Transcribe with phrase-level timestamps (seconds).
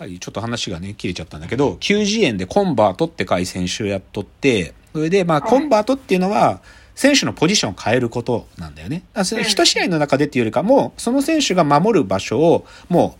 [0.00, 6.62] はい、ちょっと話がね、切れちゃったんだけど、90円でコンバートって回選手をやっとって、それで、まあ、はいコンバートっていうのは、
[6.94, 9.02] 選手のポジションを変えることなんだよね。
[9.12, 13.18] あそれうん一試合の中でっていうよりかも、その選手が守る場所を、も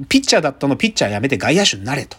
[0.00, 2.16] う、ピッチャーだったのピッチャーやめて外野手になれと。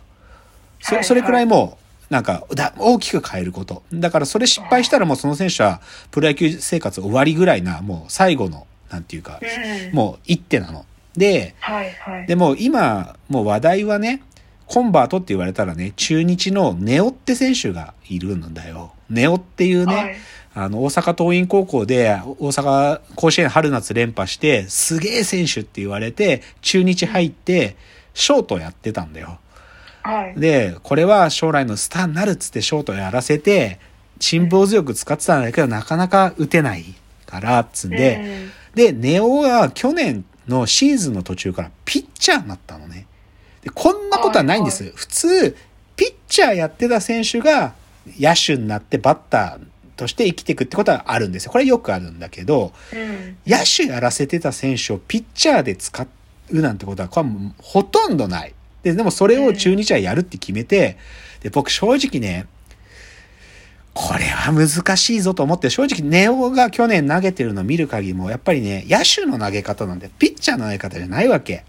[0.81, 1.77] そはいそれくらいも
[2.09, 3.83] う、なんか、だ大きく変えること。
[3.93, 5.79] だからそれ失敗したらもうその選手は
[6.11, 9.95] プロ野球生活終わりぐらいな、もう最後の、なんていうか、うん。
[9.95, 10.85] もう一手なの。
[11.15, 12.27] で、はいはい。
[12.27, 14.21] でも今、もう話題はね、
[14.65, 18.93] コンバートって言われたらね、中日のネオって選手がいるんだよ。
[19.09, 20.15] ネオっていうね、はい
[20.55, 27.75] あの、大阪桐蔭高校で、大阪甲子園春夏連覇して、すげえ選手って言われて、中日入って、
[28.13, 29.39] ショートやってたんだよ。
[30.03, 30.39] はい。
[30.39, 33.79] で、これは将来のスターになるっつってショートやらせて、
[34.19, 36.85] 辛抱強く使ってたんだけど、なかなか打てない
[37.25, 43.07] から、っつんで、うんで、ネオが去年のシーズンの途中からピッチャーになったのね。
[43.61, 44.91] で、こんなことはないんです。
[44.95, 45.55] 普通、
[45.95, 47.73] ピッチャーやってた選手が
[48.19, 51.51] 野手になってバッターとして生きていくってことはあるんですよ。
[51.51, 53.37] これはよくあるんだけど、うん。
[53.45, 56.05] 野手やらせてた選手をピッチャーで使
[56.49, 58.53] うなんてことは、これはほとんどない。
[58.83, 60.97] で、でもそれを中日はやるって決めて、
[61.41, 62.47] で、僕正直ね、
[63.93, 71.63] これは難しいぞと思って、正直ネオが去年投げてるのを見る限りも、やっぱりね、野手の投げ方なんで、ピッチャーの投げ方じゃないわけ。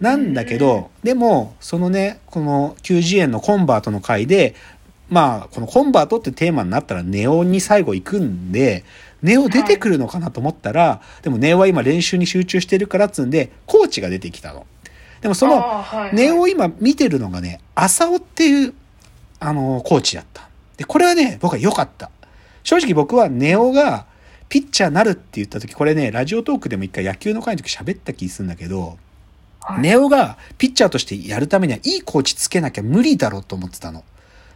[0.00, 4.54] なんだけど、でも、そのね、この90円のコンバートの回で、
[5.08, 8.84] まあ、このコンバートってテーマになったらネオに最後行くんで、
[9.22, 14.66] ネオ出てくるのかなと思ったら、でもネオは今練習に集中してるからっつうんで、コーチが出てきたの。
[15.20, 18.74] でもその、ネオを今見てるのがね、浅尾っていう、
[19.38, 20.48] あの、コーチだった。
[20.76, 22.10] で、これはね、僕は良かった。
[22.62, 24.06] 正直僕はネオが
[24.48, 28.98] ピッチャーなるって言った時、これね、ラジオトークでも一回野球の会の時喋った気するんだけど、
[29.60, 34.04] はいネオがピッチャーとしてやるためにはいいコーチつけなきゃ無理だろうと思ってたの。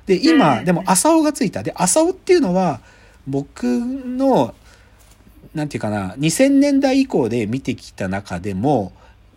[0.04, 1.62] で、今、うんでも浅尾がついた。
[1.62, 2.80] で、浅尾っていうのは、
[3.26, 4.54] 僕の、
[5.54, 8.92] なんていうかな、2000年代以降で見てきた中でも、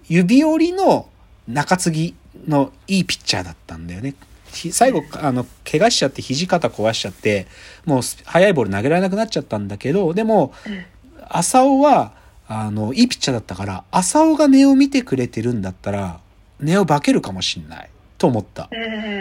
[0.08, 1.08] 指折りの
[1.48, 2.16] 中継ぎ
[2.48, 4.16] のいいピッチャーだったんだよね。
[4.54, 7.48] ひ最後、あの、怪我しちゃって肘肩壊しちゃって、
[7.86, 10.86] もう速いボール投げられなくなっちゃったんだけど、でも、うん
[11.34, 12.12] 浅尾は、
[12.48, 16.20] あの、いいピッチャーだったから、浅尾が根を見てくれてるんだったら、
[16.60, 17.90] 根を化けるかもしんない。
[18.18, 18.70] と思った。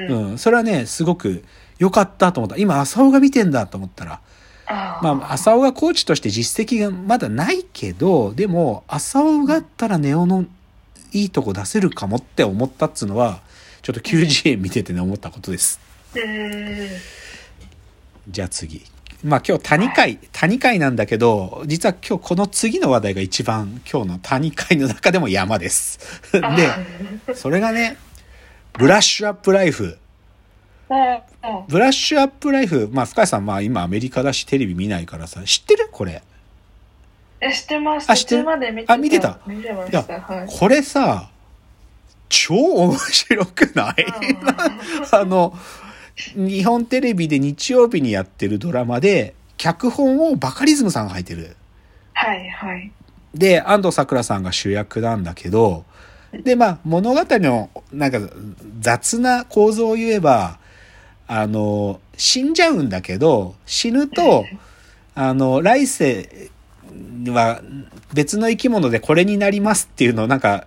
[0.08, 0.30] うん。
[0.30, 0.38] うん。
[0.38, 1.44] それはね、すごく
[1.78, 2.56] 良かったと思った。
[2.58, 4.20] 今、浅尾が見てんだと思ったら。
[4.68, 10.44] まあ、浅尾がコーチとして実績がまだないけど、でも、浅尾があったらネオの
[11.12, 13.40] いいとこ出せるかもって思ったっつうのは、
[13.82, 15.80] ちょっと90円見ててね、思ったことです。
[16.14, 16.88] うん。
[18.28, 18.84] じゃあ次。
[19.22, 25.98] まあ今日谷会、谷会なんだけど、実は今日この次の話題が一番今日の谷会の中でも山です。
[26.42, 27.96] あで、それがね、
[28.72, 29.98] ブラッシュアップライフ。
[31.68, 35.88] ブラッシュアップライフ、まあ深井さんまあ今アメリカだしテレビ見ないからさ、知ってる？
[35.92, 36.22] これ。
[37.40, 38.10] え、知ってます。
[38.10, 38.44] あ知ってる？
[38.44, 40.20] 途中まで見てあ見てた見てまいやした。
[40.20, 40.48] はい。
[40.50, 41.29] これさ、
[42.30, 44.06] 超面白くない？
[45.12, 45.54] あの、
[46.34, 51.56] 日本テレビで日曜日にやってるドラマで、脚本をバカリズムさんが書いてる。
[52.14, 52.90] はいはい。
[53.34, 55.84] で、安藤サクラさんが主役なんだけど、
[56.32, 58.20] で、まあ、物語の、なんか、
[58.80, 60.58] 雑な構造を言えば、
[61.26, 64.44] あの、死んじゃうんだけど、死ぬと、
[65.14, 66.50] あの、来世
[67.28, 67.60] は
[68.14, 70.66] 別の生き物でこれになりますっていうのをなんか、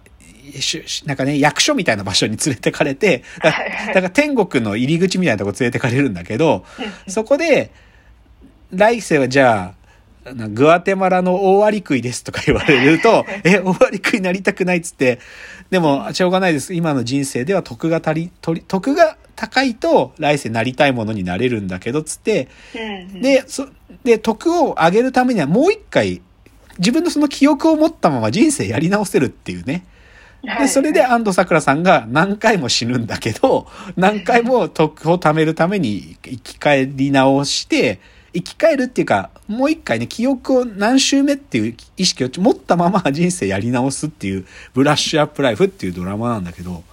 [1.05, 3.51] なんかね、役所みたいな場所に連れてかれて、だ
[3.93, 6.65] から天国の入り口みたいなとこ連れてかれるんだけど、
[7.07, 7.71] そこで、
[8.71, 9.75] 来世はじゃ
[10.25, 15.19] あ、なグアテマラの大アリクイですとか言われると、え、大アリクイになりたくないっつって、
[15.69, 16.73] でも、しょうがないです。
[16.73, 23.67] 今の人生では徳が足り、とり徳が高いと来世なりたいものになれるんだけど、つって、うん、で、そ、
[24.03, 26.21] で、徳を上げるためにはもう一回、
[26.77, 29.85] 自分のその記憶を持ったまま人生やり直せるっていうね。
[30.43, 37.99] で、はいそれで安藤サクラさんが何回も死ぬんだけど、何回も徳を貯めるために生き返り直して、
[38.33, 46.83] 生き返るっていうか、もう一回ね、記憶を何周目っていう意識を持ったまま人生やり直すっていう、ブラッシュアップライフっていうドラマなんだけど、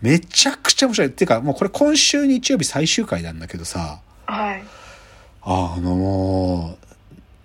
[0.00, 1.08] めちゃくちゃ面白い。
[1.08, 4.64] っていうか、もうこれ今週日曜日最終回なんだけどさ、はい。
[5.42, 6.78] あのも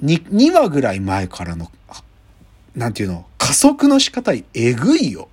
[0.01, 2.01] う、2, 2話ぐらい前からの、あ
[2.75, 5.29] なんていうの、加速の仕方えぐいよ。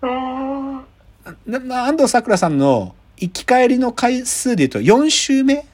[0.00, 5.66] あーなな安藤サクラさんの生き返りの回数で言うと4週目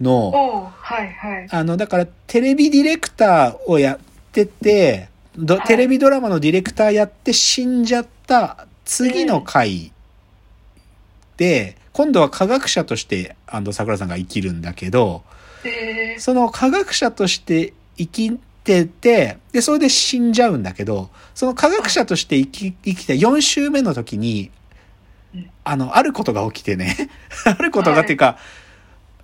[0.00, 1.48] の、はいはい。
[1.50, 3.98] あの、だからテレビディレクターをやっ
[4.32, 9.92] てて、どはいテレビドラマのディレクターやって死んじゃっった次の回
[11.36, 15.22] で、今度は科学者として安藤桜さんが生きるんだけど、
[15.64, 24.50] えー、その科学者として生きてて、で、それで死んじゃうんだけど、その科学者として生き、生きて4週目の時に
[25.34, 27.10] うん、あの、あることが起きてね、
[27.44, 28.38] あることがっていうか、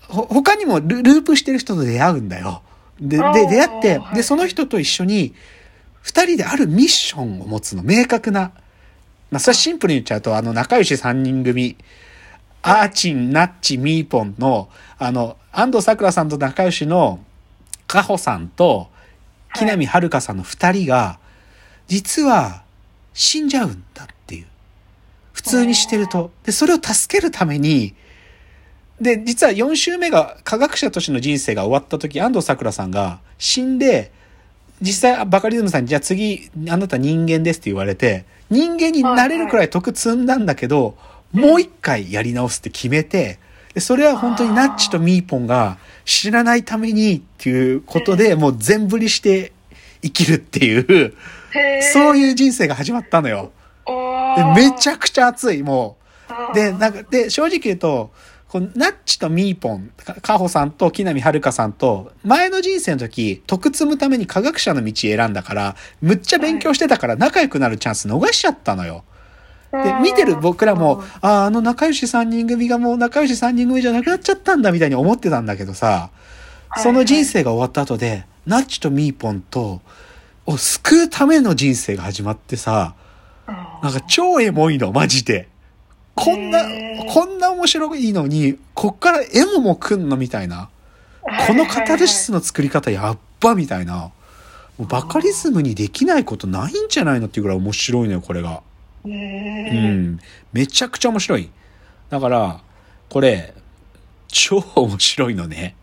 [0.08, 2.62] ほ他にもルループしてる人と出会うんだよ。
[3.00, 4.16] で、で出会っては、い。
[4.16, 5.34] で、その人と一緒に、
[6.02, 8.52] 二人であるミッションを持つの、明確な。
[9.30, 11.76] まあ、それはシンプルに言っちゃうと、あの、仲良し三人組、
[12.62, 17.20] アーチン、ナッチ、ミーポンの、あの、安藤桜さんと仲良しの、
[17.86, 18.90] カホさんと、
[19.54, 21.18] 木南遥さんの二人が、
[21.88, 22.62] 実は、
[23.12, 24.46] 死んじゃうんだっていう。
[25.32, 26.30] 普通にしてると。
[26.44, 27.94] で、それを助けるために、
[29.00, 34.12] で、実は4週目が科学者としての人生が終わった時、安藤桜さんが死んで、
[34.82, 40.96] 実際バカリズムさんに、じゃあ次、あなた人間ですって言われて、人間になれるくらい得積んだんだけど、
[41.32, 43.38] もう一回やり直すって決めて、
[43.74, 49.52] でそれは本当にナッチとミーポンが知らないためにっていうことで、もう全振りして
[50.02, 51.14] 生きるっていう、
[51.92, 52.16] そうう。
[52.16, 53.52] いう人生が始まったのよ。
[53.86, 55.96] おでめちゃゃくちゃ熱い、も
[56.52, 56.54] う。
[56.54, 58.12] で、なんか、で、正直言うと、
[58.48, 69.04] こうナッチとミーポン、かカホさんと木南遥さんと、前の人生の時、得積むために科学者の道選んだから、むっちゃ勉強してたから仲良くなるチャンス逃しちゃったのよ。
[69.72, 76.10] で、見てる僕らも、ああ、あの仲良し3人組がもう仲良し3人組じゃなくなっちゃったんだみたいに思ってたんだけどさ、
[76.76, 79.80] その人生が終わった後で、ナッチとミーポンと、
[80.46, 82.94] を救うための人生が始まってさ、
[83.82, 85.48] なんか超エモいの、マジで。
[86.14, 86.60] こんな
[87.08, 90.68] こんな面白いのに、こっからエモも来んのみたいな。
[91.46, 94.10] このカタルシスの作り方やっばみたいな。
[94.78, 98.62] もうバカリズムにできないことないんじゃないのっていうぐらい面白いのよ、これが。
[99.04, 99.08] う。
[99.08, 100.20] うんん。
[100.52, 101.50] めちゃくちゃ面白い。
[102.10, 102.60] だから、
[103.08, 103.54] これ、
[104.28, 105.74] 超面白いのね。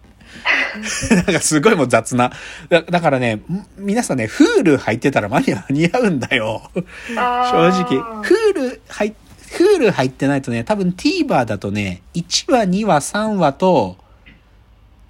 [1.12, 2.32] なんかすごいもう雑な。
[2.70, 6.70] だだからね、ん皆さんね、フール入ってたら間に似合うんだよ。
[6.76, 8.24] 正直。
[8.24, 9.14] フール入っ、
[9.50, 13.98] フール入ってないとね、多分 TVer だとね、1話、2話、3話と、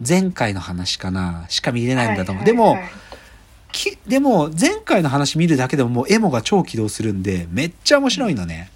[0.07, 2.45] 前回の話かな、しか見れないんだと思う。
[2.45, 2.77] でも、
[3.71, 8.71] きでも、前回の話見るだけでももうエモが超起動するんで、めっちゃ面白いのね。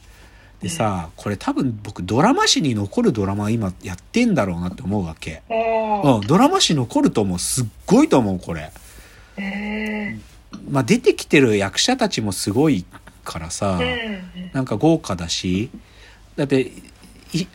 [0.61, 5.41] でさ、これ多分僕ドラマ史に残るドラマ今やってんだろうなって思うわけ。
[5.49, 7.39] おうん、ドラマ史残ると思う。
[7.39, 8.71] すっごいと思う、これ。
[9.37, 10.19] え
[10.69, 12.85] まあ出てきてる役者たちもすごい
[13.23, 14.21] からさ、え
[14.53, 15.71] なんか豪華だし、
[16.35, 16.71] だって、い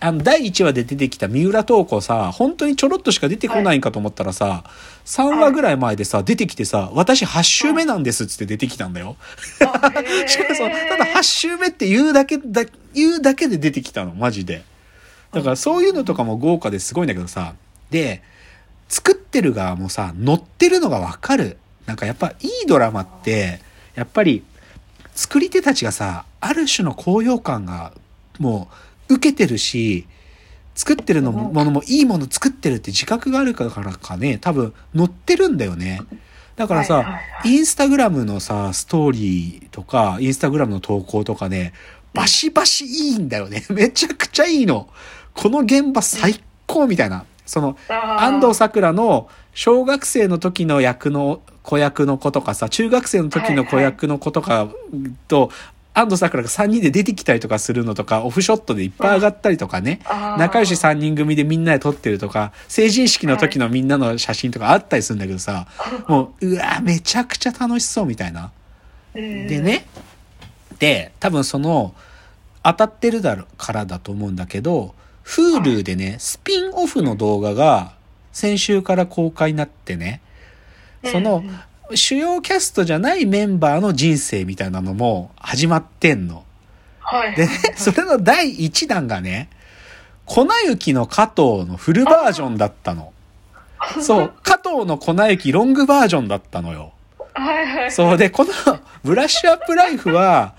[0.00, 4.64] あの、第1話で出てきた三浦透子さ、本当にちょろっとしか出てこないんかと思ったらさ、
[5.04, 9.16] 3話ぐらい前でさ、出てきてさ、私8週目なんですっつって出てきたんだよ。
[10.26, 12.64] しかもそう、ただ8週目って言うだけだ、
[12.94, 14.64] 言うだけで出てきたの、マジで。
[15.32, 17.54] だからそういうのとかも豪華ですごいんだけどさ、
[17.90, 18.22] で、
[18.88, 21.58] 作ってる側もさ、乗ってるのがわかる。
[21.84, 23.60] なんかやっぱいいドラマって、
[23.94, 24.42] やっぱり、
[25.14, 27.92] 作り手たちがさ、ある種の高揚感が
[28.38, 28.74] もう
[29.08, 30.06] 受けてるし、
[30.74, 36.00] 作ってるのもものもいいもの作ってるって自覚があるからかね、多分乗ってるんだよね。
[36.56, 41.72] だからさ、はいはいはいインスタグラムのさ、ストーリーとか、インスタグラムの投稿とかね、
[42.12, 43.64] バシバシいいんだよね。
[43.70, 44.88] めちゃくちゃいいの。
[45.34, 47.24] この現場最高みたいな。
[47.44, 54.68] その、安藤サクラの小学生の時の役の子役の子とかさ、中学生の時の子役の子とか
[55.28, 55.50] と、
[55.98, 60.00] 安藤サクラが3人で出てきたりとかするのとか、オフショットでいっぱい上がったりとかね。
[60.36, 65.66] 仲良し3人組でみんなで撮ってるとか、成人式の時のみんなの写真とかあったりするんだけどさ、
[66.06, 68.52] もう、うわ、めちゃくちゃ楽しそうみたいな。
[69.14, 69.86] でで、ね、
[70.78, 71.94] で、多分その、
[72.62, 77.94] 当たってるだろからだと思うんだけど、Hulu でね、スピンオフの動画が
[78.32, 80.20] 先週から公開になってね、
[81.04, 81.42] その
[81.94, 86.44] 主要キャストじゃないメンバーの人生みたいなのも始まってんの。
[87.00, 87.34] はい。
[87.34, 89.48] でね、 それの第1弾がね、
[90.24, 93.12] 粉雪の加藤のフルバージョンだったの。
[94.00, 96.92] そう、加藤の粉雪ロングバージョンだったのよ。
[97.34, 97.92] はいはい。
[97.92, 98.50] そうで、この
[99.04, 100.54] ブラッシュアップライフは、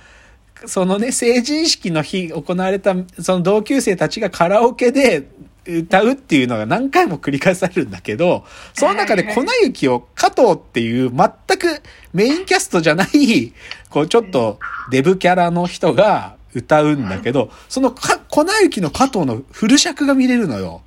[0.66, 5.28] そのね、成人式の日行われた、その同級生たちがカラオケで
[5.68, 11.82] 歌うっていうのが何回も繰り返されるんだけど、その中で粉雪を加藤っていう全く
[12.14, 13.54] メインキャストじゃない、
[13.90, 14.60] こうちょっと
[14.92, 20.82] デブキャラの人が歌うんだけど、そのか粉雪の加藤のフル尺が見れるのよ。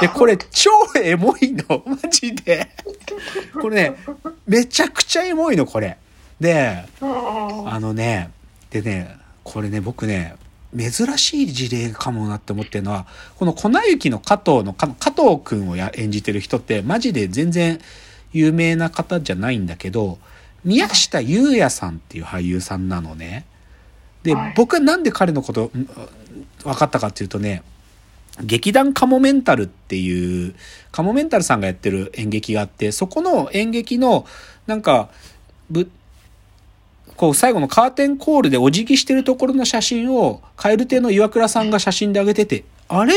[0.00, 2.68] で、これ超エモいの、 マジで。
[3.60, 3.96] これね、
[4.46, 5.98] めちゃくちゃエモいの、これ。
[6.40, 8.30] で、あのね、
[8.70, 10.36] でね、これね、僕ね、
[10.76, 17.80] 珍しい事例かもなって思ってるのは、この粉雪の加藤の、か加藤くんをや演じてる人って、マジで全然
[18.32, 20.18] 有名な方じゃないんだけど、
[20.64, 23.46] 宮下優也さんっていう俳優さんなのね。
[24.22, 25.70] で、はい僕はなんで彼のこと、ん
[26.64, 27.62] 分かったかっていうとね、
[28.42, 30.54] 劇団カモメンタルっていう、
[30.90, 34.26] カモメンタルさんがやってる演劇があって、そこの演劇の、
[34.66, 35.10] なんか、
[35.70, 35.88] ぶ、
[37.16, 43.14] こう最後のカーテンコールでお辞儀してるところの写真を、蛙亭の岩倉さんが写真で上げてて、あれ？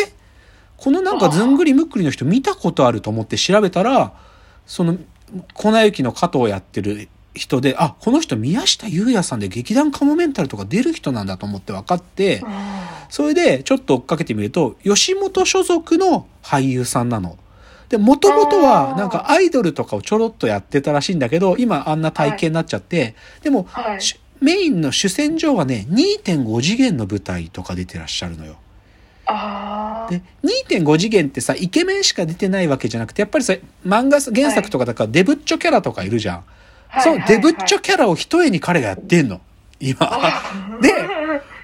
[0.78, 4.14] このなんかずんぐりむっくりの人見たことあると思って調べたら、
[4.68, 4.98] その、
[5.54, 12.44] 粉雪の加藤をやってる人で、あ、この人宮下優也さんで劇団カモメンタルとか出る人なんだと思って分かって、
[13.10, 17.38] それでちょっと追っかけてみると、吉本所属の俳優さんなの。
[17.90, 24.02] で、もともとはなんかアイドルとかをちょろっとやってたらしいんだけど、今あんな体型になっちゃって、でも、はい。
[24.02, 28.58] しメインの主戦場はね、2.5次元の舞台とか出てらっしゃるのよ。
[30.10, 33.54] で、2.5次元ってさ、イケメンしか出てないわけじゃなくて、やっぱりさ、
[33.86, 36.44] 漫画原作とかだからデブッチョキャラとかいるじゃん。
[36.90, 39.42] はいそのデブッチョはいキャラを一重に彼がやってんの。
[39.80, 40.10] 今。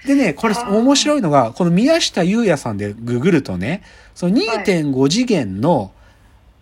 [0.05, 3.83] で、でね、これ面白いのが、この宮下優也さんでググるとね、
[4.15, 5.91] その2.5次元の、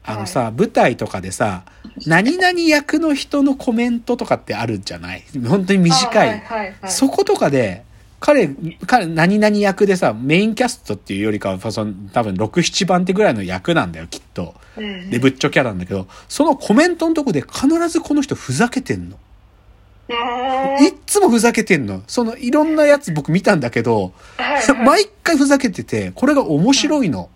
[0.03, 1.63] あのさ、舞台とかでさ、
[2.08, 5.24] 何々役の人のコメントとかってあるじゃない？
[5.48, 6.27] 本当に短い。
[6.29, 6.91] はいはいはい。
[6.91, 7.84] そことかで、
[8.20, 8.50] 彼、
[8.88, 14.55] 彼、何々役でさ、メインキャストっていうよりかは、その多分6、7番手ぐらいの役なんだよ、きっと。
[14.77, 19.17] うんで、ブッチョキャラなんだけど、そのコメントのとこで必ずこの人ふざけてんの。
[20.10, 20.13] う
[20.81, 22.03] んいっつもふざけてんの。
[22.08, 27.29] その、いろんなやつ僕見たんだけど、はいはい毎回ふざけてて、これが面白いの。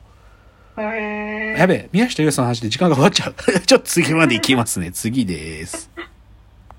[0.81, 3.33] やべえ、宮下優さんの話で時間が終わっちゃう。
[3.65, 4.91] ちょっと次まで行きますね。
[4.91, 5.89] 次です。